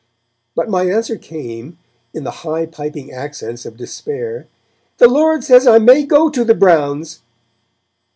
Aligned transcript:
But 0.55 0.67
my 0.67 0.89
answer 0.89 1.15
came, 1.15 1.77
in 2.11 2.23
the 2.23 2.31
high 2.41 2.65
piping 2.65 3.11
accents 3.11 3.67
of 3.67 3.77
despair: 3.77 4.47
'The 4.97 5.07
Lord 5.07 5.43
says 5.43 5.67
I 5.67 5.77
may 5.77 6.05
go 6.07 6.27
to 6.31 6.43
the 6.43 6.55
Browns.' 6.55 7.19